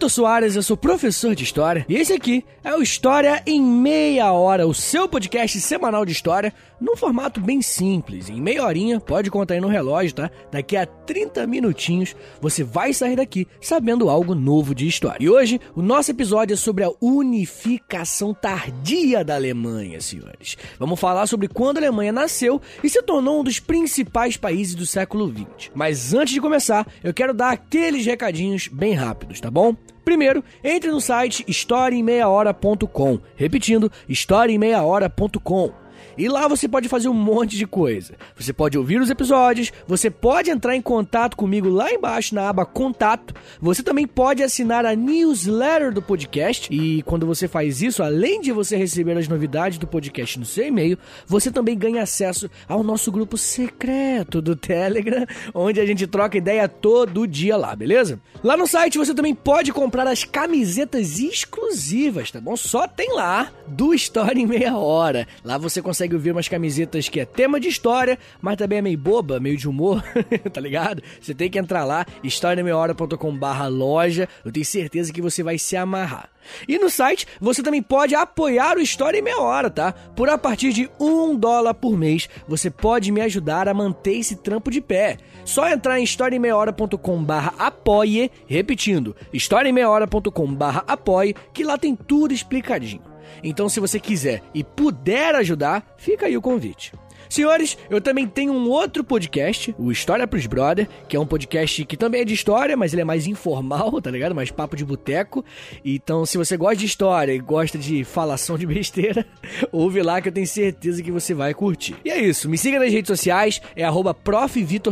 [0.00, 4.32] Vitor Soares, eu sou professor de História e esse aqui é o História em Meia
[4.32, 8.30] Hora, o seu podcast semanal de História, num formato bem simples.
[8.30, 10.30] Em meia horinha, pode contar aí no relógio, tá?
[10.50, 15.22] Daqui a 30 minutinhos você vai sair daqui sabendo algo novo de História.
[15.22, 20.56] E hoje o nosso episódio é sobre a unificação tardia da Alemanha, senhores.
[20.78, 24.86] Vamos falar sobre quando a Alemanha nasceu e se tornou um dos principais países do
[24.86, 25.70] século XX.
[25.74, 29.76] Mas antes de começar, eu quero dar aqueles recadinhos bem rápidos, tá bom?
[30.10, 33.20] Primeiro, entre no site historiaemmeiahora.com.
[33.36, 35.79] Repetindo, historiaemmeiahora.com.
[36.16, 38.14] E lá você pode fazer um monte de coisa.
[38.36, 42.64] Você pode ouvir os episódios, você pode entrar em contato comigo lá embaixo na aba
[42.64, 43.34] Contato.
[43.60, 46.72] Você também pode assinar a newsletter do podcast.
[46.72, 50.66] E quando você faz isso, além de você receber as novidades do podcast no seu
[50.66, 56.38] e-mail, você também ganha acesso ao nosso grupo secreto do Telegram, onde a gente troca
[56.38, 58.20] ideia todo dia lá, beleza?
[58.42, 62.56] Lá no site você também pode comprar as camisetas exclusivas, tá bom?
[62.56, 65.26] Só tem lá do História em Meia Hora.
[65.44, 68.82] Lá você consegue consegue ouvir umas camisetas que é tema de história, mas também é
[68.82, 70.02] meio boba, meio de humor,
[70.50, 71.02] tá ligado?
[71.20, 75.76] Você tem que entrar lá, historiameiahora.com barra loja, eu tenho certeza que você vai se
[75.76, 76.30] amarrar.
[76.66, 79.92] E no site você também pode apoiar o História em Meia Hora, tá?
[79.92, 84.36] Por a partir de um dólar por mês, você pode me ajudar a manter esse
[84.36, 85.18] trampo de pé.
[85.44, 93.09] Só entrar em historiaemmeiahora.com barra apoie, repetindo, historiaemmeiahora.com barra apoie, que lá tem tudo explicadinho.
[93.42, 96.92] Então, se você quiser e puder ajudar, fica aí o convite.
[97.30, 101.84] Senhores, eu também tenho um outro podcast, o História pros Brother, que é um podcast
[101.84, 104.34] que também é de história, mas ele é mais informal, tá ligado?
[104.34, 105.44] Mais papo de boteco.
[105.84, 109.24] Então, se você gosta de história e gosta de falação de besteira,
[109.70, 111.94] ouve lá que eu tenho certeza que você vai curtir.
[112.04, 114.16] E é isso, me siga nas redes sociais, é arroba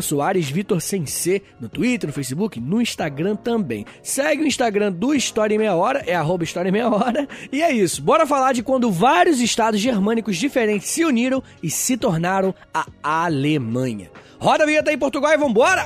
[0.01, 3.85] Soares, Vitor sem C, no Twitter, no Facebook, no Instagram também.
[4.01, 7.27] Segue o Instagram do História em Meia Hora, é arroba História em Meia Hora.
[7.51, 11.97] E é isso, bora falar de quando vários estados germânicos diferentes se uniram e se
[11.97, 14.11] tornaram dominaram a Alemanha.
[14.39, 15.85] Roda a vinheta aí, Portugal, e vambora!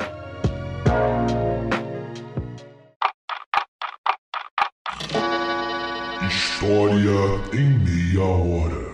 [6.26, 7.20] História
[7.53, 8.92] em meia hora.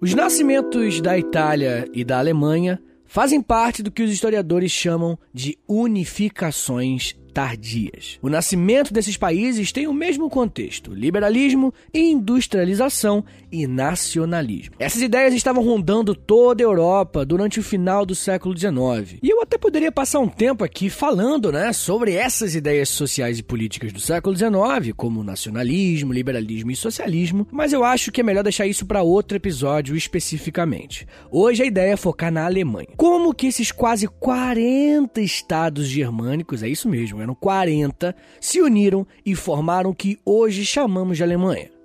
[0.00, 5.58] Os nascimentos da Itália e da Alemanha fazem parte do que os historiadores chamam de
[5.66, 8.18] unificações tardias.
[8.22, 14.74] O nascimento desses países tem o mesmo contexto: liberalismo, industrialização e nacionalismo.
[14.78, 19.18] Essas ideias estavam rondando toda a Europa durante o final do século XIX.
[19.22, 23.42] E eu até poderia passar um tempo aqui falando, né, sobre essas ideias sociais e
[23.42, 28.44] políticas do século XIX, como nacionalismo, liberalismo e socialismo, mas eu acho que é melhor
[28.44, 31.06] deixar isso para outro episódio especificamente.
[31.30, 32.88] Hoje a ideia é focar na Alemanha.
[32.96, 39.34] Como que esses quase 40 estados germânicos, é isso mesmo, eram 40, se uniram e
[39.34, 41.76] formaram o que hoje chamamos de Alemanha.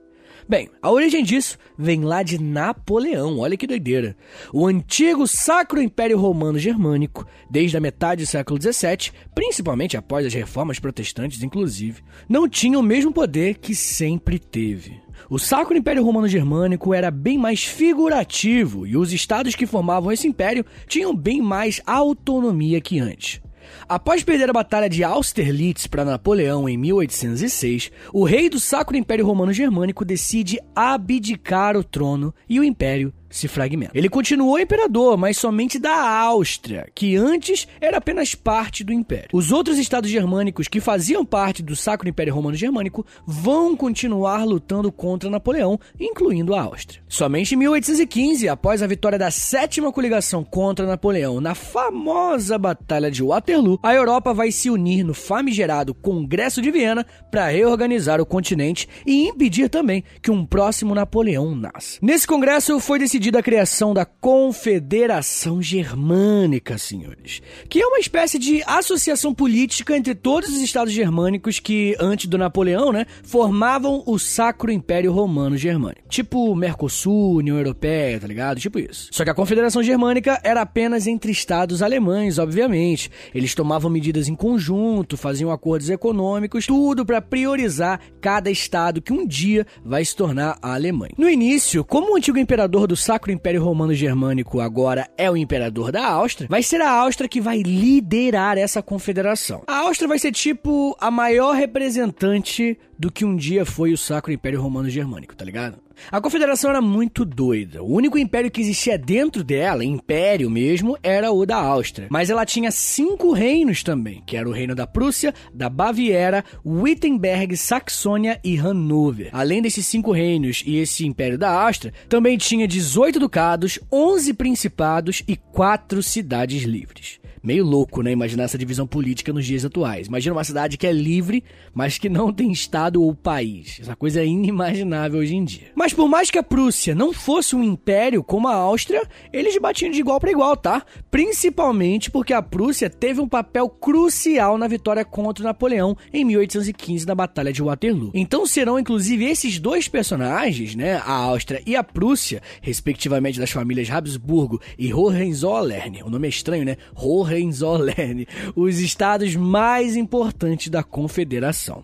[0.48, 4.18] Bem, a origem disso vem lá de Napoleão, olha que doideira.
[4.52, 10.34] O antigo Sacro Império Romano Germânico, desde a metade do século XVII, principalmente após as
[10.34, 15.00] reformas protestantes, inclusive, não tinha o mesmo poder que sempre teve.
[15.30, 20.28] O Sacro Império Romano Germânico era bem mais figurativo e os estados que formavam esse
[20.28, 23.42] império tinham bem mais autonomia que antes.
[23.88, 29.26] Após perder a Batalha de Austerlitz para Napoleão em 1806, o rei do Sacro Império
[29.26, 33.92] Romano Germânico decide abdicar o trono e o império se fragmenta.
[33.96, 39.30] Ele continuou imperador, mas somente da Áustria, que antes era apenas parte do império.
[39.34, 44.92] Os outros estados germânicos que faziam parte do Sacro Império Romano Germânico vão continuar lutando
[44.92, 47.02] contra Napoleão, incluindo a Áustria.
[47.08, 53.24] Somente em 1815, após a vitória da sétima coligação contra Napoleão na famosa Batalha de
[53.24, 58.88] Waterloo, a Europa vai se unir no famigerado Congresso de Viena para reorganizar o continente
[59.06, 61.98] e impedir também que um próximo Napoleão nasça.
[62.02, 67.40] Nesse congresso foi decidido decidido a criação da Confederação Germânica, senhores,
[67.70, 72.36] que é uma espécie de associação política entre todos os estados germânicos que, antes do
[72.36, 76.02] Napoleão, né, formavam o Sacro Império Romano Germânico.
[76.10, 78.60] Tipo Mercosul, União Europeia, tá ligado?
[78.60, 79.10] Tipo isso.
[79.12, 83.12] Só que a Confederação Germânica era apenas entre estados alemães, obviamente.
[83.36, 89.28] Eles tomavam medidas em conjunto, faziam acordos econômicos, tudo para priorizar cada estado que um
[89.28, 91.14] dia vai se tornar a Alemanha.
[91.20, 95.92] No início, como o antigo imperador do Sacro Império Romano Germânico agora é o imperador
[95.92, 99.64] da Áustria, vai ser a Áustria que vai liderar essa confederação.
[99.68, 104.32] A Áustria vai ser tipo a maior representante do que um dia foi o Sacro
[104.32, 105.78] Império Romano Germânico, tá ligado?
[106.10, 107.84] A confederação era muito doida.
[107.84, 112.08] O único império que existia dentro dela, império mesmo, era o da Áustria.
[112.10, 117.56] Mas ela tinha cinco reinos também, que era o reino da Prússia, da Baviera, Wittenberg,
[117.58, 119.30] Saxônia e Hanover.
[119.32, 125.24] Além desses cinco reinos e esse império da Áustria, também tinha 18 ducados, 11 principados
[125.28, 127.20] e quatro cidades livres.
[127.44, 128.12] Meio louco, né?
[128.12, 130.06] Imaginar essa divisão política nos dias atuais.
[130.06, 131.44] Imagina uma cidade que é livre,
[131.74, 133.80] mas que não tem estado ou país.
[133.82, 135.72] Essa coisa é inimaginável hoje em dia.
[135.76, 139.02] Mas por mais que a Prússia não fosse um império como a Áustria,
[139.34, 140.86] eles batiam de igual para igual, tá?
[141.10, 147.16] Principalmente porque a Prússia teve um papel crucial na vitória contra Napoleão em 1815 na
[147.16, 148.12] Batalha de Waterloo.
[148.14, 153.90] Então serão inclusive esses dois personagens, né, a Áustria e a Prússia, respectivamente das famílias
[153.90, 156.04] Habsburgo e Hohenzollern.
[156.04, 156.78] O nome é estranho, né?
[156.94, 161.84] Hohenzollern Hohenzollern, os estados mais importantes da Confederação.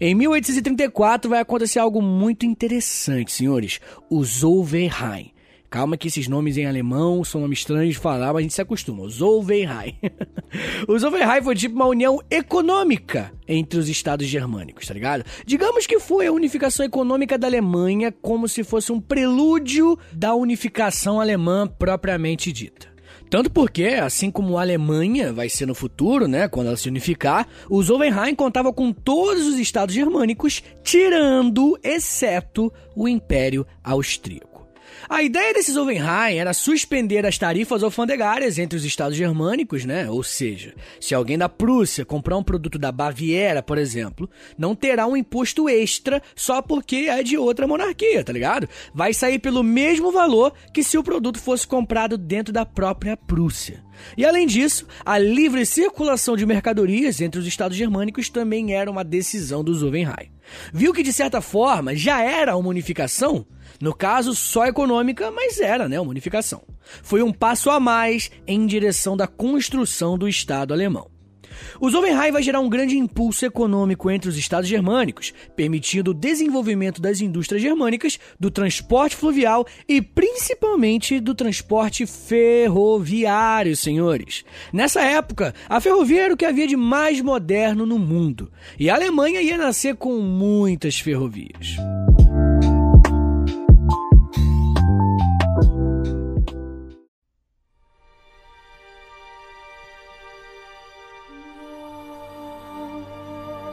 [0.00, 5.32] Em 1834 vai acontecer algo muito interessante, senhores, o Zollverein.
[5.70, 8.60] Calma que esses nomes em alemão são nomes estranhos de falar, mas a gente se
[8.60, 9.08] acostuma.
[9.08, 9.96] Zollverein.
[10.88, 15.24] o Zollverein foi tipo uma união econômica entre os estados germânicos, tá ligado?
[15.46, 21.20] Digamos que foi a unificação econômica da Alemanha como se fosse um prelúdio da unificação
[21.20, 22.89] alemã propriamente dita.
[23.30, 27.46] Tanto porque, assim como a Alemanha vai ser no futuro, né, quando ela se unificar,
[27.68, 34.49] o Zollverein contava com todos os estados germânicos, tirando, exceto, o Império Austríaco.
[35.10, 40.08] A ideia desse Zollverein era suspender as tarifas alfandegárias entre os estados germânicos, né?
[40.08, 45.08] Ou seja, se alguém da Prússia comprar um produto da Baviera, por exemplo, não terá
[45.08, 48.68] um imposto extra só porque é de outra monarquia, tá ligado?
[48.94, 53.82] Vai sair pelo mesmo valor que se o produto fosse comprado dentro da própria Prússia.
[54.16, 59.02] E além disso, a livre circulação de mercadorias entre os estados germânicos também era uma
[59.02, 60.30] decisão do Zollverein.
[60.72, 63.44] Viu que de certa forma já era uma unificação?
[63.80, 66.62] No caso, só econômica, mas era, né, uma unificação.
[67.02, 71.10] Foi um passo a mais em direção da construção do Estado alemão.
[71.80, 77.00] O Zollverein vai gerar um grande impulso econômico entre os estados germânicos, permitindo o desenvolvimento
[77.00, 84.44] das indústrias germânicas, do transporte fluvial e principalmente do transporte ferroviário, senhores.
[84.72, 88.94] Nessa época, a ferrovia era o que havia de mais moderno no mundo, e a
[88.94, 91.76] Alemanha ia nascer com muitas ferrovias.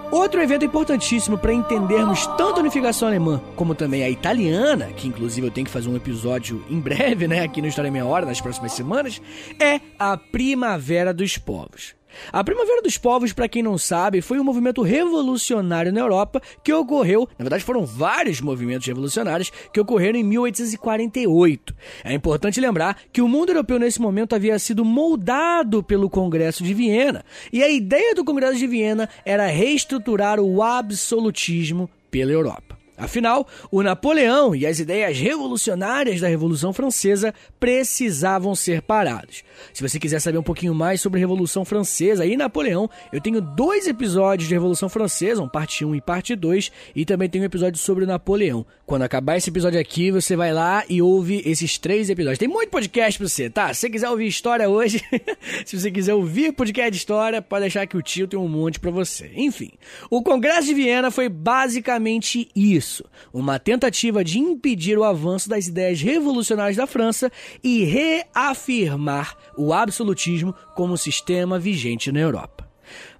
[0.09, 5.47] Outro evento importantíssimo para entendermos tanto a unificação alemã como também a italiana, que inclusive
[5.47, 8.39] eu tenho que fazer um episódio em breve, né, aqui no História Meia Hora, nas
[8.39, 9.21] próximas semanas,
[9.59, 11.96] é a Primavera dos Povos.
[12.31, 16.73] A Primavera dos Povos, para quem não sabe, foi um movimento revolucionário na Europa que
[16.73, 21.75] ocorreu, na verdade foram vários movimentos revolucionários que ocorreram em 1848.
[22.03, 26.73] É importante lembrar que o mundo europeu nesse momento havia sido moldado pelo Congresso de
[26.73, 32.66] Viena, e a ideia do Congresso de Viena era reestruturar o absolutismo pela Europa.
[32.97, 39.43] Afinal, o Napoleão e as ideias revolucionárias da Revolução Francesa precisavam ser parados.
[39.71, 43.39] Se você quiser saber um pouquinho mais sobre a Revolução Francesa e Napoleão, eu tenho
[43.39, 47.45] dois episódios de Revolução Francesa, um parte 1 e parte 2, e também tenho um
[47.45, 48.65] episódio sobre Napoleão.
[48.87, 52.39] Quando acabar esse episódio aqui, você vai lá e ouve esses três episódios.
[52.39, 53.73] Tem muito podcast pra você, tá?
[53.73, 55.03] Se você quiser ouvir história hoje,
[55.67, 58.79] se você quiser ouvir podcast de história, pode deixar que o tio tem um monte
[58.79, 59.29] para você.
[59.35, 59.71] Enfim,
[60.09, 65.99] o Congresso de Viena foi basicamente isso: uma tentativa de impedir o avanço das ideias
[65.99, 67.29] revolucionárias da França
[67.61, 72.66] e reafirmar o absolutismo como sistema vigente na Europa.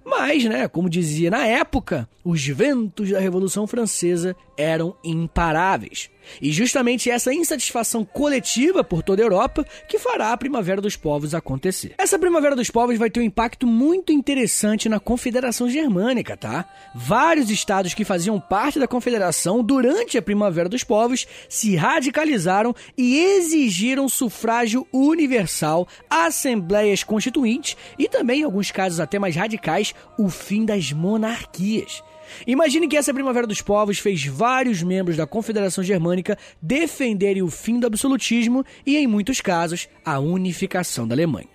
[0.08, 6.10] Mas, né, como dizia na época, os ventos da Revolução Francesa eram imparáveis.
[6.40, 11.34] E justamente essa insatisfação coletiva por toda a Europa que fará a Primavera dos Povos
[11.34, 11.94] acontecer.
[11.98, 16.68] Essa Primavera dos Povos vai ter um impacto muito interessante na Confederação Germânica, tá?
[16.94, 23.18] Vários estados que faziam parte da Confederação durante a Primavera dos Povos se radicalizaram e
[23.18, 30.64] exigiram sufrágio universal, assembleias constituintes e também, em alguns casos até mais radicais, o fim
[30.64, 32.02] das monarquias.
[32.46, 37.78] Imagine que essa Primavera dos Povos fez vários membros da Confederação Germânica defenderem o fim
[37.78, 41.48] do absolutismo e, em muitos casos, a unificação da Alemanha.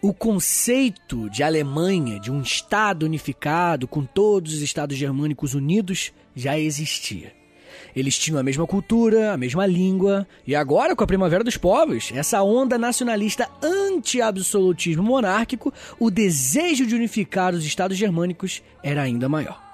[0.00, 6.58] O conceito de Alemanha, de um Estado unificado com todos os Estados germânicos unidos, já
[6.58, 7.32] existia.
[7.94, 12.10] Eles tinham a mesma cultura, a mesma língua, e agora, com a Primavera dos Povos,
[12.14, 19.65] essa onda nacionalista anti-absolutismo monárquico, o desejo de unificar os Estados germânicos era ainda maior.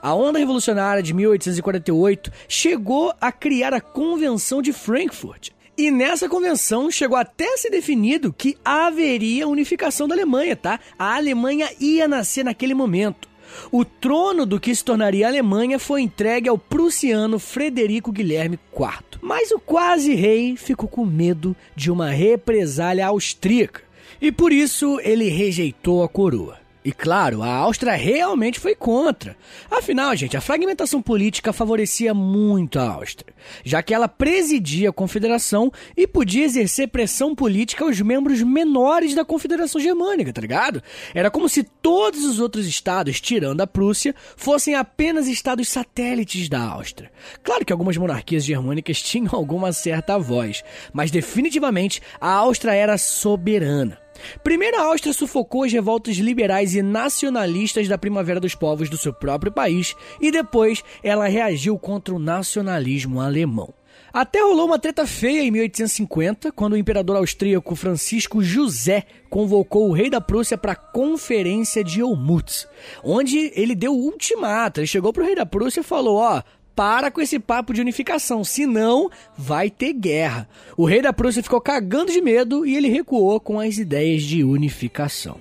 [0.00, 5.50] A onda revolucionária de 1848 chegou a criar a Convenção de Frankfurt.
[5.76, 10.80] E nessa convenção chegou até a ser definido que haveria unificação da Alemanha, tá?
[10.98, 13.28] A Alemanha ia nascer naquele momento.
[13.70, 19.20] O trono do que se tornaria a Alemanha foi entregue ao prussiano Frederico Guilherme IV.
[19.22, 23.82] Mas o quase rei ficou com medo de uma represália austríaca
[24.20, 26.58] e por isso ele rejeitou a coroa.
[26.88, 29.36] E claro, a Áustria realmente foi contra.
[29.70, 35.70] Afinal, gente, a fragmentação política favorecia muito a Áustria, já que ela presidia a confederação
[35.94, 40.82] e podia exercer pressão política aos membros menores da confederação germânica, tá ligado?
[41.12, 46.62] Era como se todos os outros estados, tirando a Prússia, fossem apenas estados satélites da
[46.62, 47.12] Áustria.
[47.42, 54.07] Claro que algumas monarquias germânicas tinham alguma certa voz, mas definitivamente a Áustria era soberana.
[54.42, 59.12] Primeiro, a Áustria sufocou as revoltas liberais e nacionalistas da Primavera dos Povos do seu
[59.12, 63.74] próprio país e depois ela reagiu contra o nacionalismo alemão.
[64.12, 69.92] Até rolou uma treta feia em 1850, quando o imperador austríaco Francisco José convocou o
[69.92, 72.66] rei da Prússia para a Conferência de Olmutz,
[73.04, 74.80] onde ele deu o ultimato.
[74.80, 76.42] Ele chegou para o rei da Prússia e falou: Ó,
[76.78, 80.48] para com esse papo de unificação, senão vai ter guerra.
[80.76, 84.44] O rei da Prússia ficou cagando de medo e ele recuou com as ideias de
[84.44, 85.40] unificação.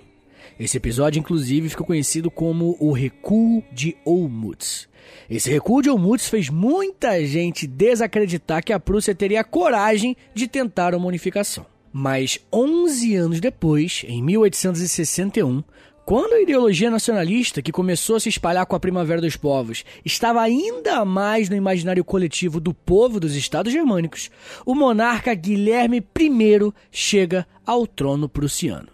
[0.59, 4.89] Esse episódio, inclusive, ficou conhecido como o Recuo de Olmutz.
[5.29, 10.47] Esse recuo de Olmutz fez muita gente desacreditar que a Prússia teria a coragem de
[10.47, 11.67] tentar uma unificação.
[11.93, 15.63] Mas 11 anos depois, em 1861,
[16.07, 20.41] quando a ideologia nacionalista, que começou a se espalhar com a Primavera dos Povos, estava
[20.41, 24.31] ainda mais no imaginário coletivo do povo dos Estados Germânicos,
[24.65, 28.87] o monarca Guilherme I chega ao trono prussiano.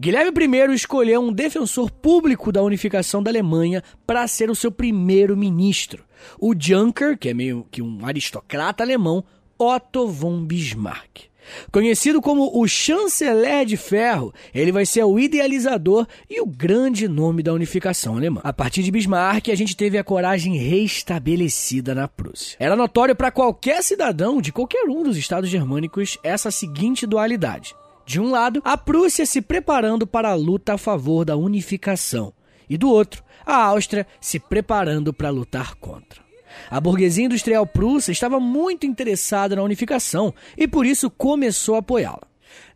[0.00, 5.36] Guilherme I escolheu um defensor público da unificação da Alemanha para ser o seu primeiro
[5.36, 6.02] ministro,
[6.36, 9.22] o Junker, que é meio que um aristocrata alemão,
[9.56, 11.26] Otto von Bismarck.
[11.70, 17.42] Conhecido como o chanceler de ferro, ele vai ser o idealizador e o grande nome
[17.42, 18.40] da unificação alemã.
[18.44, 22.56] A partir de Bismarck, a gente teve a coragem restabelecida na Prússia.
[22.58, 27.74] Era notório para qualquer cidadão de qualquer um dos estados germânicos essa seguinte dualidade.
[28.04, 32.32] De um lado, a Prússia se preparando para a luta a favor da unificação,
[32.68, 36.25] e do outro, a Áustria se preparando para lutar contra.
[36.70, 42.26] A burguesia industrial prussa estava muito interessada na unificação e por isso começou a apoiá-la.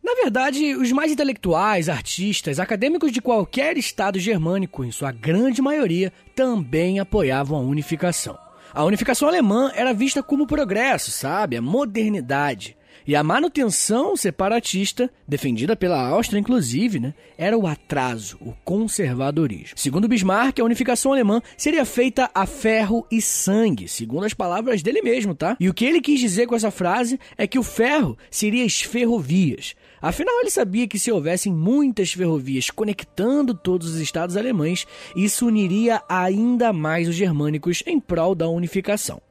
[0.03, 6.11] Na verdade, os mais intelectuais, artistas, acadêmicos de qualquer estado germânico, em sua grande maioria,
[6.35, 8.37] também apoiavam a unificação.
[8.73, 11.57] A unificação alemã era vista como progresso, sabe?
[11.57, 12.75] A modernidade.
[13.07, 19.77] E a manutenção separatista, defendida pela Áustria inclusive, né, era o atraso, o conservadorismo.
[19.77, 25.01] Segundo Bismarck, a unificação alemã seria feita a ferro e sangue, segundo as palavras dele
[25.01, 25.57] mesmo, tá?
[25.59, 28.81] E o que ele quis dizer com essa frase é que o ferro seria as
[28.81, 29.75] ferrovias.
[30.01, 36.01] Afinal, ele sabia que se houvessem muitas ferrovias conectando todos os estados alemães, isso uniria
[36.09, 39.21] ainda mais os germânicos em prol da unificação.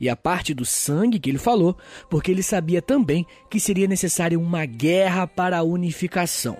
[0.00, 1.76] E a parte do sangue que ele falou,
[2.08, 6.56] porque ele sabia também que seria necessária uma guerra para a unificação.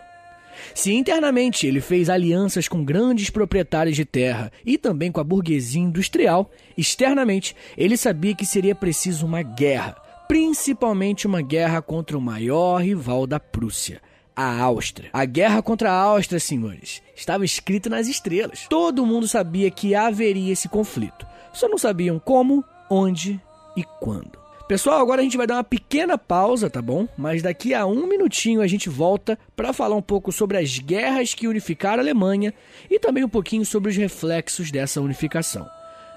[0.75, 5.81] Se internamente ele fez alianças com grandes proprietários de terra e também com a burguesia
[5.81, 9.97] industrial, externamente ele sabia que seria preciso uma guerra,
[10.27, 14.01] principalmente uma guerra contra o maior rival da Prússia,
[14.35, 15.11] a Áustria.
[15.13, 18.67] A guerra contra a Áustria, senhores, estava escrita nas estrelas.
[18.69, 23.41] Todo mundo sabia que haveria esse conflito, só não sabiam como onde
[23.77, 24.39] e quando.
[24.69, 27.09] Pessoal, agora a gente vai dar uma pequena pausa, tá bom?
[27.17, 31.33] Mas daqui a um minutinho a gente volta para falar um pouco sobre as guerras
[31.33, 32.53] que unificaram a Alemanha
[32.91, 35.67] e também um pouquinho sobre os reflexos dessa unificação.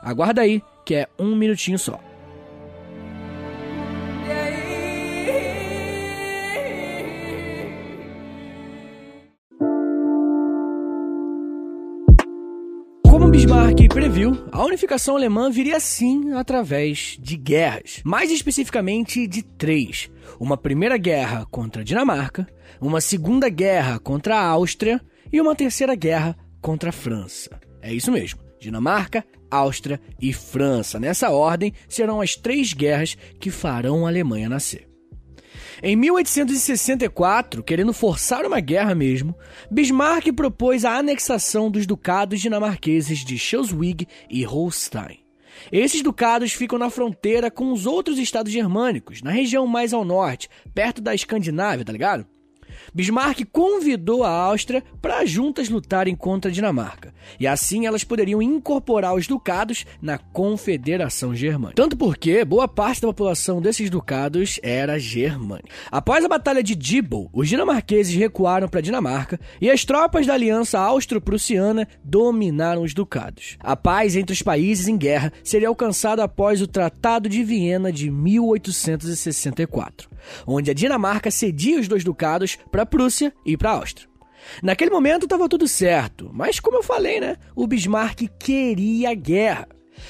[0.01, 1.97] Aguarda aí, que é um minutinho só.
[13.31, 20.57] Bismarck previu, a unificação alemã viria sim através de guerras, mais especificamente de três: uma
[20.57, 22.45] primeira guerra contra a Dinamarca,
[22.81, 24.99] uma segunda guerra contra a Áustria
[25.31, 27.57] e uma terceira guerra contra a França.
[27.81, 28.41] É isso mesmo.
[28.59, 30.99] Dinamarca, Áustria e França.
[30.99, 34.90] Nessa ordem serão as três guerras que farão a Alemanha nascer.
[35.83, 39.35] Em 1864, querendo forçar uma guerra mesmo,
[39.69, 45.19] Bismarck propôs a anexação dos ducados dinamarqueses de Schleswig e Holstein.
[45.71, 50.49] Esses ducados ficam na fronteira com os outros estados germânicos, na região mais ao norte,
[50.73, 52.27] perto da Escandinávia, tá ligado?
[52.93, 59.15] Bismarck convidou a Áustria para juntas lutarem contra a Dinamarca, e assim elas poderiam incorporar
[59.15, 61.81] os ducados na Confederação Germânica.
[61.81, 65.69] Tanto porque boa parte da população desses ducados era germânica.
[65.89, 70.33] Após a Batalha de Dibble, os dinamarqueses recuaram para a Dinamarca e as tropas da
[70.33, 73.57] Aliança Austro-Prussiana dominaram os ducados.
[73.61, 78.11] A paz entre os países em guerra seria alcançada após o Tratado de Viena de
[78.11, 80.09] 1864,
[80.45, 84.09] onde a Dinamarca cedia os dois ducados para a Prússia e para a Áustria.
[84.61, 87.37] Naquele momento estava tudo certo, mas como eu falei, né?
[87.55, 89.67] O Bismarck queria guerra.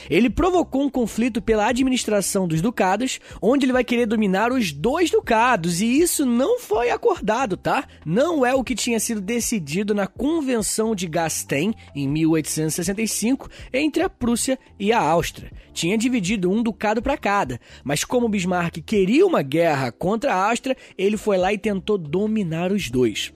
[0.09, 5.09] Ele provocou um conflito pela administração dos ducados, onde ele vai querer dominar os dois
[5.09, 7.85] ducados, e isso não foi acordado, tá?
[8.05, 14.09] Não é o que tinha sido decidido na Convenção de Gastein, em 1865, entre a
[14.09, 15.51] Prússia e a Áustria.
[15.73, 20.75] Tinha dividido um ducado para cada, mas como Bismarck queria uma guerra contra a Áustria,
[20.97, 23.33] ele foi lá e tentou dominar os dois.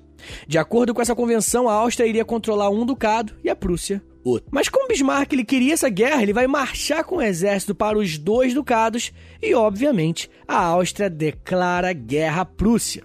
[0.48, 4.50] De acordo com essa convenção, a Áustria iria controlar um ducado e a Prússia outro.
[4.52, 8.18] Mas como Bismarck ele queria essa guerra, ele vai marchar com o exército para os
[8.18, 13.04] dois ducados e, obviamente, a Áustria declara guerra à Prússia.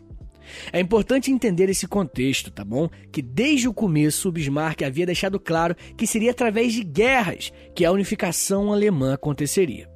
[0.73, 2.89] É importante entender esse contexto, tá bom?
[3.13, 7.93] Que desde o começo Bismarck havia deixado claro que seria através de guerras que a
[7.93, 9.89] unificação alemã aconteceria.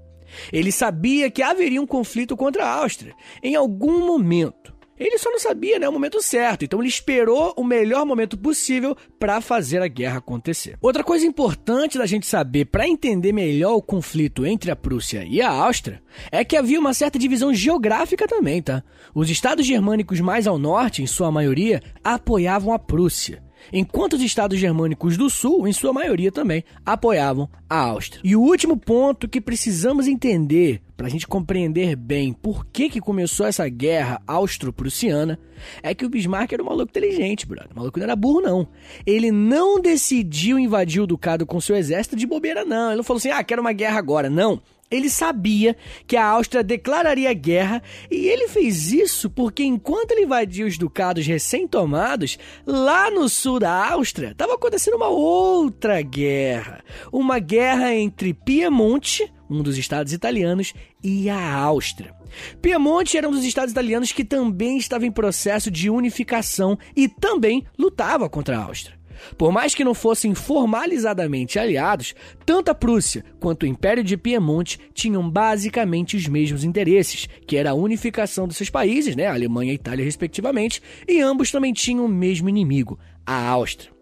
[0.53, 4.74] Ele sabia que haveria um conflito contra a Áustria em algum momento.
[4.99, 8.97] Ele só não sabia né, o momento certo, então ele esperou o melhor momento possível
[9.19, 10.77] para fazer a guerra acontecer.
[10.81, 15.43] Outra coisa importante da gente saber para entender melhor o conflito entre a Prússia e
[15.43, 18.85] a Áustria é que havia uma certa divisão geográfica também, tá?
[19.15, 24.59] Os estados germânicos mais ao norte, em sua maioria, apoiavam a Prússia enquanto os estados
[24.59, 28.21] germânicos do sul, em sua maioria também, apoiavam a Áustria.
[28.25, 33.01] E o último ponto que precisamos entender para a gente compreender bem por que, que
[33.01, 35.39] começou essa guerra austro-prussiana
[35.83, 37.73] é que o Bismarck era um maluco inteligente, brother.
[37.73, 38.69] O maluco não era burro, não.
[39.05, 42.89] Ele não decidiu invadir o ducado com seu exército de bobeira, não.
[42.89, 44.31] Ele não falou assim, ah, quero uma guerra agora.
[44.31, 44.61] Não.
[44.91, 45.77] Ele sabia
[46.07, 51.27] que a Áustria declararia guerra e ele fez isso porque enquanto ele invadia os ducados
[51.27, 56.85] recém-tomados, lá no sul da Áustria estava acontecendo uma outra guerra.
[57.13, 62.15] Uma guerra entre Piemonte, um dos estados italianos, e a Áustria.
[62.61, 67.65] Piemonte era um dos estados italianos que também estava em processo de unificação e também
[67.79, 68.99] lutava contra a Áustria.
[69.37, 74.79] Por mais que não fossem formalizadamente aliados, tanto a Prússia quanto o Império de Piemonte
[74.93, 79.77] tinham basicamente os mesmos interesses, que era a unificação dos seus países, né, Alemanha e
[79.77, 83.95] Itália respectivamente, e ambos também tinham o mesmo inimigo, a Áustria.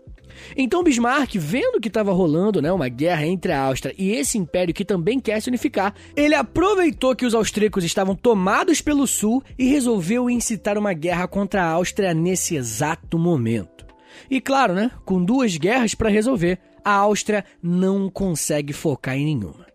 [0.57, 4.75] Então Bismarck, vendo que estava rolando né, uma guerra entre a Áustria e esse império
[4.75, 9.69] que também quer se unificar, ele aproveitou que os austríacos estavam tomados pelo sul e
[9.69, 13.92] resolveu incitar uma guerra contra a Áustria nesse exato momento.
[14.33, 19.67] E claro, né, com duas guerras para resolver, a Áustria não consegue focar em nenhuma.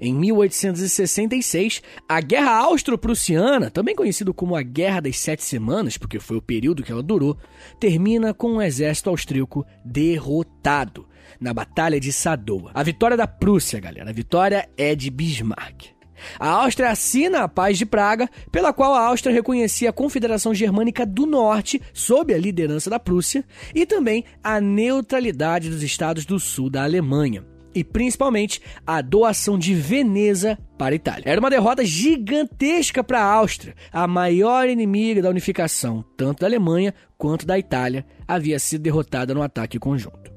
[0.00, 6.38] Em 1866, a Guerra Austro-Prussiana, também conhecida como a Guerra das Sete Semanas, porque foi
[6.38, 7.36] o período que ela durou,
[7.78, 11.06] termina com o um exército austríaco derrotado
[11.38, 12.70] na Batalha de Sadowa.
[12.72, 15.95] A vitória da Prússia, galera, a vitória é de Bismarck.
[16.38, 21.04] A Áustria assina a Paz de Praga, pela qual a Áustria reconhecia a Confederação Germânica
[21.04, 26.70] do Norte, sob a liderança da Prússia, e também a neutralidade dos estados do sul
[26.70, 27.44] da Alemanha.
[27.74, 31.24] E principalmente a doação de Veneza para a Itália.
[31.26, 36.94] Era uma derrota gigantesca para a Áustria, a maior inimiga da unificação, tanto da Alemanha
[37.18, 40.32] quanto da Itália, havia sido derrotada no ataque conjunto.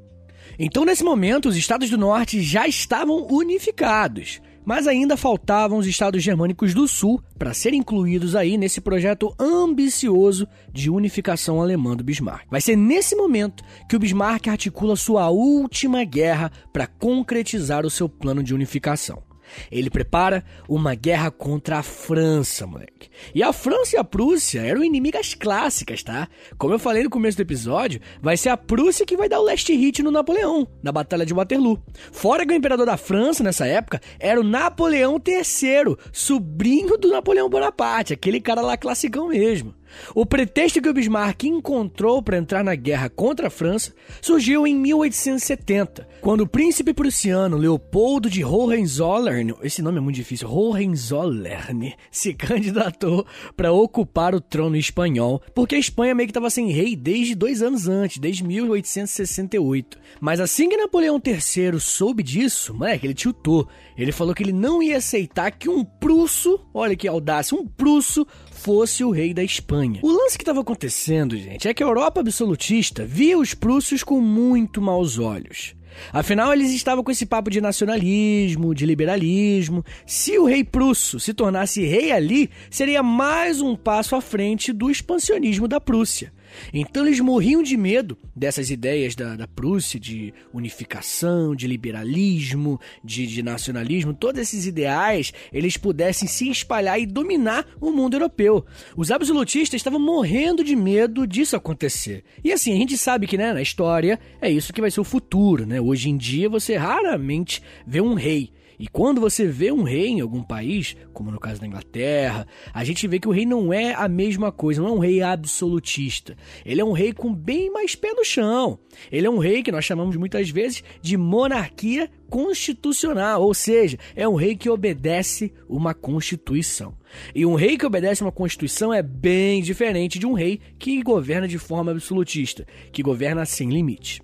[0.58, 6.24] Então, nesse momento, os estados do norte já estavam unificados mas ainda faltavam os estados
[6.24, 12.48] germânicos do sul para serem incluídos aí nesse projeto ambicioso de unificação alemã do Bismarck.
[12.50, 18.10] Vai ser nesse momento que o Bismarck articula sua última guerra para concretizar o seu
[18.10, 19.29] plano de unificação.
[19.72, 23.10] Ele prepara uma guerra contra a França, moleque.
[23.34, 26.28] E a França e a Prússia eram inimigas clássicas, tá?
[26.58, 29.44] Como eu falei no começo do episódio, vai ser a Prússia que vai dar o
[29.44, 31.82] last hit no Napoleão, na Batalha de Waterloo.
[32.12, 37.50] Fora que o imperador da França, nessa época, era o Napoleão III, sobrinho do Napoleão
[37.50, 39.74] Bonaparte, aquele cara lá classicão mesmo.
[40.14, 44.76] O pretexto que o Bismarck encontrou para entrar na guerra contra a França surgiu em
[44.76, 52.34] 1870, quando o príncipe prussiano Leopoldo de Hohenzollern, esse nome é muito difícil, Hohenzollern, se
[52.34, 53.26] candidatou
[53.56, 57.62] para ocupar o trono espanhol, porque a Espanha meio que estava sem rei desde dois
[57.62, 59.98] anos antes, desde 1868.
[60.20, 63.68] Mas assim que Napoleão III soube disso, moleque, ele tiltou.
[63.98, 68.26] Ele falou que ele não ia aceitar que um prusso, olha que audácia, um prusso
[68.60, 70.00] fosse o rei da Espanha.
[70.04, 74.20] O lance que estava acontecendo, gente, é que a Europa absolutista via os prússios com
[74.20, 75.76] muito maus olhos.
[76.14, 79.84] Afinal, eles estavam com esse papo de nacionalismo, de liberalismo.
[80.06, 84.90] Se o rei prusso se tornasse rei ali, seria mais um passo à frente do
[84.90, 86.32] expansionismo da Prússia.
[86.74, 93.28] Então eles morriam de medo dessas ideias da, da Prússia de unificação, de liberalismo, de,
[93.28, 98.66] de nacionalismo, todos esses ideais eles pudessem se espalhar e dominar o mundo europeu.
[98.96, 102.24] Os absolutistas estavam morrendo de medo disso acontecer.
[102.44, 105.06] E assim, a gente sabe que né, na história é isso que vai ser o
[105.06, 105.66] futuro.
[105.66, 105.80] Né?
[105.80, 110.22] Hoje em dia você raramente vê um rei e quando você vê um rei em
[110.22, 113.94] algum país, como no caso da Inglaterra, a gente vê que o rei não é
[113.94, 116.38] a mesma coisa, não é um rei absolutista.
[116.66, 118.80] Ele é um rei com bem mais pé no chão.
[119.12, 124.28] Ele é um rei que nós chamamos muitas vezes de monarquia constitucional, ou seja, é
[124.28, 126.96] um rei que obedece uma constituição.
[127.36, 131.50] E um rei que obedece uma constituição é bem diferente de um rei que governa
[131.50, 134.22] de forma absolutista, que governa sem limite.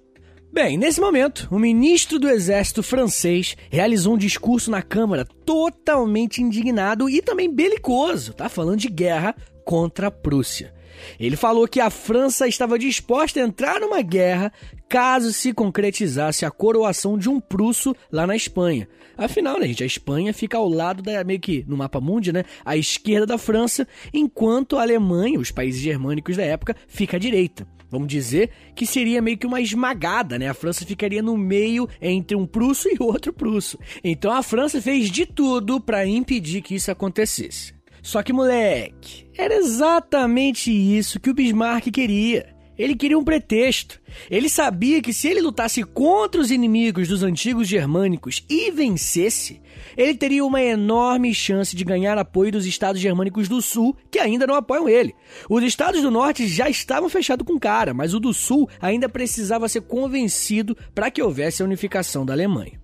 [0.55, 7.09] Bem, nesse momento, o ministro do exército francês realizou um discurso na Câmara totalmente indignado
[7.09, 8.47] e também belicoso, tá?
[8.47, 10.73] Falando de guerra contra a Prússia.
[11.19, 14.49] Ele falou que a França estava disposta a entrar numa guerra
[14.87, 18.87] caso se concretizasse a coroação de um prusso lá na Espanha.
[19.17, 22.45] Afinal, né, gente, a Espanha fica ao lado da meio que no mapa mundi, né,
[22.63, 27.67] à esquerda da França, enquanto a Alemanha, os países germânicos da época, fica à direita.
[27.89, 30.49] Vamos dizer que seria meio que uma esmagada, né?
[30.49, 33.77] A França ficaria no meio entre um prusso e outro prusso.
[34.03, 37.73] Então a França fez de tudo para impedir que isso acontecesse.
[38.01, 42.55] Só que, moleque, era exatamente isso que o Bismarck queria.
[42.77, 44.01] Ele queria um pretexto.
[44.29, 49.61] Ele sabia que se ele lutasse contra os inimigos dos antigos germânicos e vencesse,
[49.97, 54.47] ele teria uma enorme chance de ganhar apoio dos estados germânicos do sul, que ainda
[54.47, 55.13] não apoiam ele.
[55.49, 59.69] Os estados do norte já estavam fechados com cara, mas o do sul ainda precisava
[59.69, 62.79] ser convencido para que houvesse a unificação da Alemanha.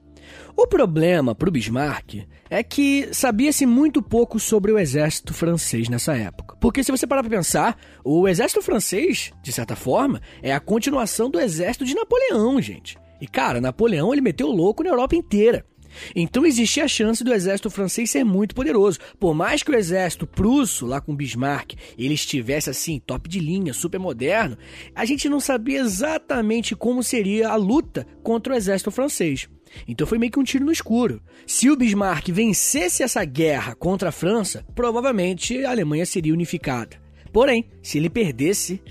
[0.56, 6.14] O problema para o Bismarck é que sabia-se muito pouco sobre o exército francês nessa
[6.14, 6.56] época.
[6.60, 11.30] Porque se você parar para pensar, o exército francês, de certa forma, é a continuação
[11.30, 12.98] do exército de Napoleão, gente.
[13.20, 15.66] E cara, Napoleão ele meteu louco na Europa inteira.
[16.16, 19.00] Então existia a chance do exército francês ser muito poderoso.
[19.20, 23.74] Por mais que o exército prusso, lá com Bismarck, ele estivesse assim, top de linha,
[23.74, 24.58] super moderno,
[24.96, 29.50] a gente não sabia exatamente como seria a luta contra o exército francês.
[29.88, 31.22] Então foi meio que um tiro no escuro.
[31.48, 37.01] Se o Bismarck vencesse essa guerra contra a França, provavelmente a Alemanha seria unificada.
[37.32, 38.82] Porém, se ele perdesse,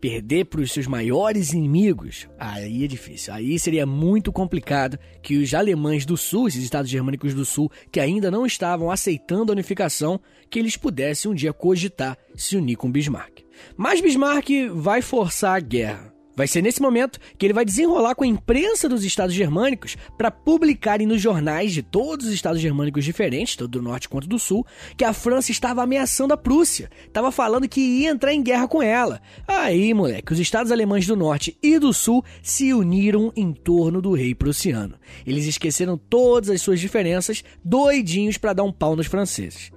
[0.00, 3.32] perder para os seus maiores inimigos, aí é difícil.
[3.32, 8.00] Aí seria muito complicado que os alemães do sul, esses estados germânicos do sul, que
[8.00, 12.90] ainda não estavam aceitando a unificação, que eles pudessem um dia cogitar se unir com
[12.90, 13.40] Bismarck.
[13.76, 16.12] Mas Bismarck vai forçar a guerra.
[16.34, 20.30] Vai ser nesse momento que ele vai desenrolar com a imprensa dos estados germânicos para
[20.30, 24.66] publicarem nos jornais de todos os estados germânicos diferentes, tanto do norte quanto do sul,
[24.96, 28.82] que a França estava ameaçando a Prússia, estava falando que ia entrar em guerra com
[28.82, 29.20] ela.
[29.46, 34.12] Aí, moleque, os estados alemães do norte e do sul se uniram em torno do
[34.12, 34.94] rei prussiano.
[35.26, 39.70] Eles esqueceram todas as suas diferenças, doidinhos para dar um pau nos franceses.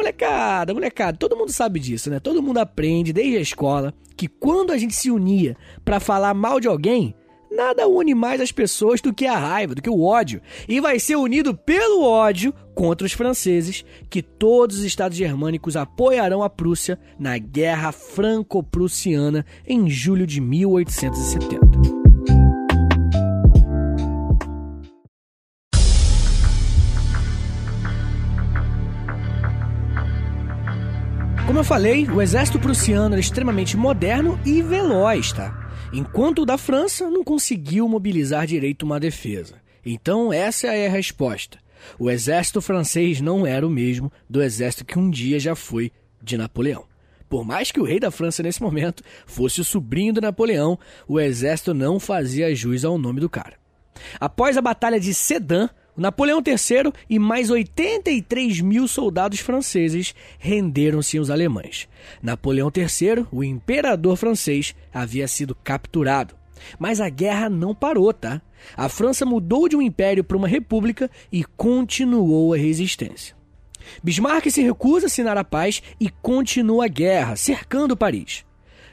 [0.00, 2.18] Molecada, molecada, todo mundo sabe disso, né?
[2.18, 6.58] Todo mundo aprende desde a escola que quando a gente se unia para falar mal
[6.58, 7.14] de alguém,
[7.50, 10.40] nada une mais as pessoas do que a raiva, do que o ódio.
[10.66, 16.42] E vai ser unido pelo ódio contra os franceses que todos os estados germânicos apoiarão
[16.42, 21.69] a Prússia na Guerra Franco-Prussiana em julho de 1870.
[31.50, 35.68] Como eu falei, o exército prussiano era extremamente moderno e veloz, tá?
[35.92, 39.56] Enquanto o da França não conseguiu mobilizar direito uma defesa.
[39.84, 41.58] Então, essa é a resposta.
[41.98, 45.90] O exército francês não era o mesmo do exército que um dia já foi
[46.22, 46.84] de Napoleão.
[47.28, 51.18] Por mais que o rei da França nesse momento fosse o sobrinho de Napoleão, o
[51.18, 53.54] exército não fazia jus ao nome do cara.
[54.20, 55.68] Após a Batalha de Sedan,
[56.00, 61.86] Napoleão III e mais 83 mil soldados franceses renderam-se aos alemães.
[62.22, 66.34] Napoleão III, o imperador francês, havia sido capturado.
[66.78, 68.40] Mas a guerra não parou, tá?
[68.74, 73.36] A França mudou de um império para uma república e continuou a resistência.
[74.02, 78.42] Bismarck se recusa a assinar a paz e continua a guerra, cercando Paris.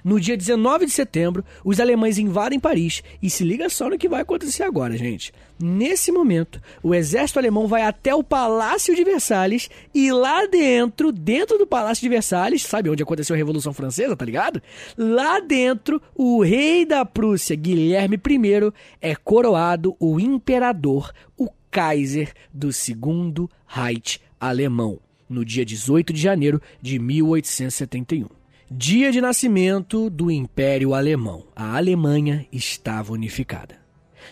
[0.07, 4.07] No dia 19 de setembro, os alemães invadem Paris e se liga só no que
[4.07, 5.33] vai acontecer agora, gente.
[5.59, 11.57] Nesse momento, o exército alemão vai até o Palácio de Versalhes e lá dentro, dentro
[11.57, 14.61] do Palácio de Versalhes, sabe onde aconteceu a Revolução Francesa, tá ligado?
[14.97, 22.71] Lá dentro, o rei da Prússia, Guilherme I, é coroado o imperador, o Kaiser do
[22.71, 28.46] Segundo Reich alemão, no dia 18 de janeiro de 1871.
[28.69, 31.45] Dia de nascimento do Império Alemão.
[31.55, 33.77] A Alemanha estava unificada.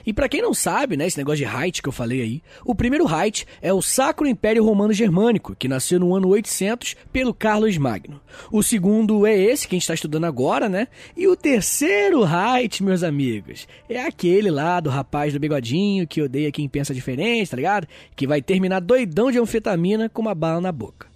[0.05, 2.75] E para quem não sabe, né, esse negócio de Reich que eu falei aí, o
[2.75, 7.77] primeiro Reich é o Sacro Império Romano Germânico, que nasceu no ano 800 pelo Carlos
[7.77, 8.19] Magno.
[8.51, 10.89] O segundo é esse que a gente está estudando agora, né?
[11.15, 16.51] E o terceiro Reich, meus amigos, é aquele lá do rapaz do bigodinho que odeia
[16.51, 17.87] quem pensa diferente, tá ligado?
[18.17, 21.07] Que vai terminar doidão de anfetamina com uma bala na boca.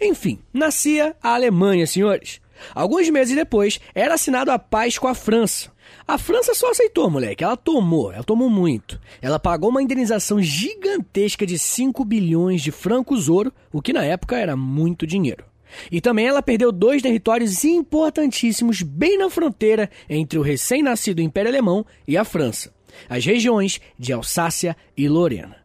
[0.00, 2.40] Enfim, nascia a Alemanha, senhores.
[2.74, 5.70] Alguns meses depois, era assinado a paz com a França.
[6.06, 7.44] A França só aceitou, moleque.
[7.44, 9.00] Ela tomou, ela tomou muito.
[9.20, 14.36] Ela pagou uma indenização gigantesca de 5 bilhões de francos ouro, o que na época
[14.36, 15.44] era muito dinheiro.
[15.90, 21.84] E também ela perdeu dois territórios importantíssimos bem na fronteira entre o recém-nascido Império Alemão
[22.06, 22.72] e a França:
[23.08, 25.56] as regiões de Alsácia e Lorena.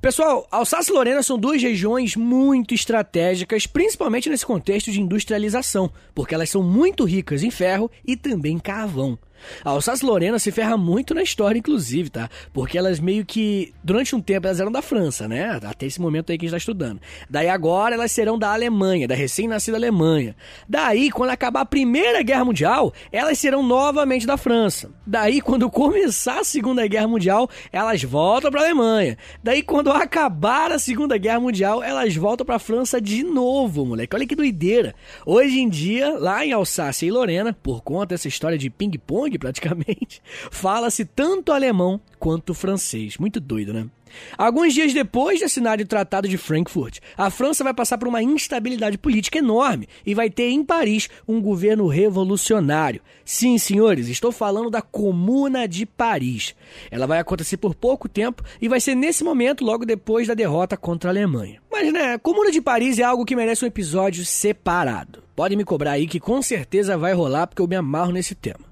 [0.00, 6.34] Pessoal, Alsácia e Lorena são duas regiões muito estratégicas, principalmente nesse contexto de industrialização, porque
[6.34, 9.18] elas são muito ricas em ferro e também carvão.
[9.64, 12.28] A Alsácia-Lorena se ferra muito na história, inclusive, tá?
[12.52, 15.58] Porque elas meio que, durante um tempo, elas eram da França, né?
[15.62, 17.00] Até esse momento aí que a gente tá estudando.
[17.28, 20.34] Daí agora elas serão da Alemanha, da recém-nascida Alemanha.
[20.68, 24.90] Daí, quando acabar a Primeira Guerra Mundial, elas serão novamente da França.
[25.06, 29.16] Daí, quando começar a Segunda Guerra Mundial, elas voltam pra Alemanha.
[29.42, 34.14] Daí, quando acabar a Segunda Guerra Mundial, elas voltam pra França de novo, moleque.
[34.14, 34.94] Olha que doideira.
[35.26, 40.22] Hoje em dia, lá em Alsácia e Lorena, por conta dessa história de ping-pong, praticamente,
[40.48, 43.18] fala-se tanto alemão quanto francês.
[43.18, 43.88] Muito doido, né?
[44.36, 48.22] Alguns dias depois de assinar o Tratado de Frankfurt, a França vai passar por uma
[48.22, 53.00] instabilidade política enorme e vai ter em Paris um governo revolucionário.
[53.24, 56.54] Sim, senhores, estou falando da Comuna de Paris.
[56.90, 60.76] Ela vai acontecer por pouco tempo e vai ser nesse momento, logo depois da derrota
[60.76, 61.60] contra a Alemanha.
[61.70, 65.22] Mas, né, Comuna de Paris é algo que merece um episódio separado.
[65.36, 68.67] Pode me cobrar aí que com certeza vai rolar porque eu me amarro nesse tema.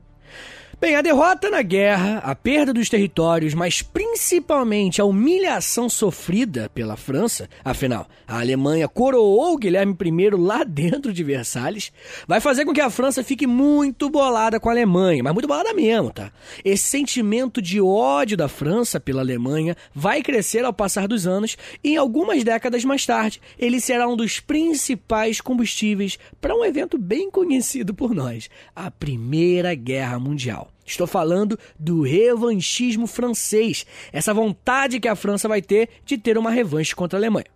[0.79, 6.99] Bem, a derrota na guerra, a perda dos territórios, mas principalmente a humilhação sofrida pela
[6.99, 11.91] França, afinal, a Alemanha coroou Guilherme I lá dentro de Versalhes,
[12.29, 15.73] vai fazer com que a França fique muito bolada com a Alemanha, mas muito bolada
[15.73, 16.31] mesmo, tá?
[16.63, 21.93] Esse sentimento de ódio da França pela Alemanha vai crescer ao passar dos anos e
[21.93, 27.31] em algumas décadas mais tarde, ele será um dos principais combustíveis para um evento bem
[27.31, 30.66] conhecido por nós, a Primeira Guerra Mundial.
[30.85, 36.51] Estou falando do revanchismo francês, essa vontade que a França vai ter de ter uma
[36.51, 37.47] revanche contra a Alemanha.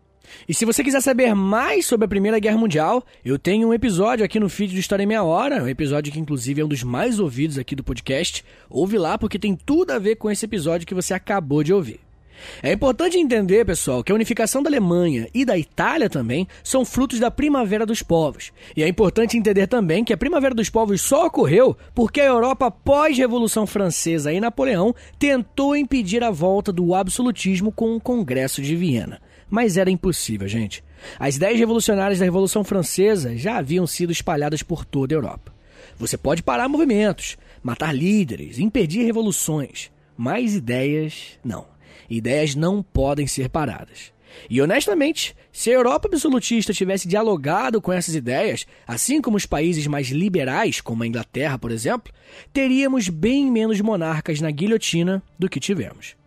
[0.49, 4.25] E se você quiser saber mais sobre a Primeira Guerra Mundial, eu tenho um episódio
[4.25, 6.83] aqui no feed do História em Meia Hora, um episódio que inclusive é um dos
[6.83, 8.44] mais ouvidos aqui do podcast.
[8.68, 12.01] Ouve lá porque tem tudo a ver com esse episódio que você acabou de ouvir.
[12.62, 17.18] É importante entender, pessoal, que a unificação da Alemanha e da Itália também são frutos
[17.18, 18.53] da Primavera dos Povos.
[18.76, 22.70] E é importante entender também que a Primavera dos Povos só ocorreu porque a Europa
[22.70, 29.20] pós-Revolução Francesa e Napoleão tentou impedir a volta do absolutismo com o Congresso de Viena.
[29.48, 30.85] Mas era impossível, gente.
[31.18, 35.53] As ideias revolucionárias da Revolução Francesa já haviam sido espalhadas por toda a Europa.
[35.98, 41.66] Você pode parar movimentos, matar líderes, impedir revoluções, mas ideias não.
[42.11, 44.12] Ideias não podem ser paradas.
[44.49, 49.87] E honestamente, se a Europa absolutista tivesse dialogado com essas ideias, assim como os países
[49.87, 52.12] mais liberais, como a Inglaterra, por exemplo,
[52.53, 56.19] teríamos bem menos monarcas na guilhotina do que tivemos.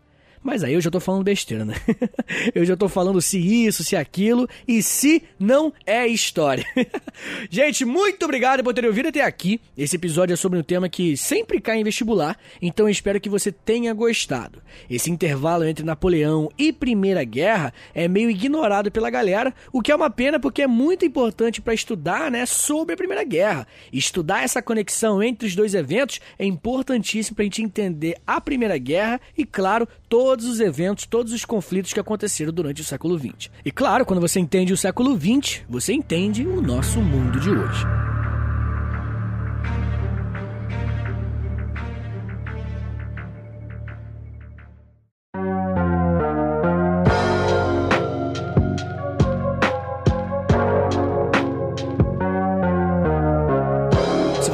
[0.43, 1.75] Mas aí eu já tô falando besteira, né?
[2.53, 6.65] eu já tô falando se isso, se aquilo e se não é história.
[7.49, 9.61] Gente, muito obrigado por terem ouvido até aqui.
[9.77, 13.51] Esse episódio é sobre um tema que sempre cai em vestibular, então espero que você
[13.51, 14.61] tenha gostado.
[14.89, 19.95] Esse intervalo entre Napoleão e Primeira Guerra é meio ignorado pela galera, o que é
[19.95, 23.65] uma pena porque é muito importante para estudar, né, sobre a Primeira Guerra.
[23.91, 28.77] Estudar essa conexão entre os dois eventos é importantíssimo para a gente entender a Primeira
[28.77, 33.49] Guerra e, claro, todos os eventos, todos os conflitos que aconteceram durante o século XX.
[33.65, 37.83] E claro, quando você entende o século XX, você entende o nosso mundo de hoje.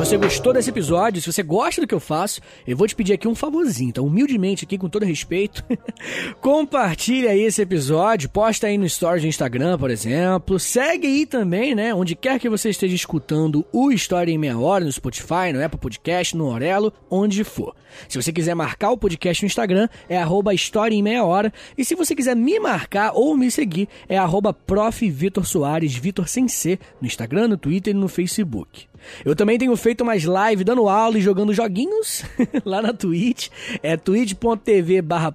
[0.10, 3.14] Você gostou desse episódio, se você gosta do que eu faço, eu vou te pedir
[3.14, 5.64] aqui um favorzinho, então humildemente aqui, com todo respeito,
[6.42, 11.76] compartilha aí esse episódio, posta aí no stories do Instagram, por exemplo, segue aí também,
[11.76, 15.64] né, onde quer que você esteja escutando o História em Meia Hora, no Spotify, no
[15.64, 17.76] Apple Podcast, no Orelo, onde for.
[18.08, 21.86] Se você quiser marcar o podcast no Instagram, é arroba História em Meia Hora, e
[21.86, 25.08] se você quiser me marcar ou me seguir, é arroba Prof.
[25.08, 28.89] Vitor Soares, Vitor sem C, no Instagram, no Twitter e no Facebook.
[29.24, 32.24] Eu também tenho feito mais live dando aula e jogando joguinhos
[32.66, 33.50] lá na Twitch.
[33.82, 35.34] É twitch.tv barra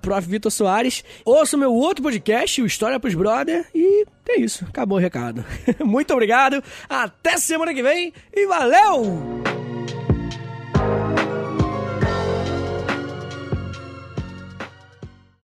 [0.50, 1.04] Soares.
[1.24, 3.66] Ouça o meu outro podcast, o História pros Brother.
[3.74, 5.44] E é isso, acabou o recado.
[5.84, 9.63] Muito obrigado, até semana que vem e valeu!